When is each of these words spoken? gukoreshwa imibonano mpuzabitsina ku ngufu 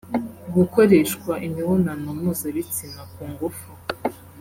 gukoreshwa 0.55 1.33
imibonano 1.47 2.07
mpuzabitsina 2.19 3.01
ku 3.13 3.21
ngufu 3.31 3.69